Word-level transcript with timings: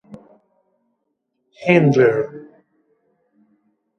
handler 1.65 2.49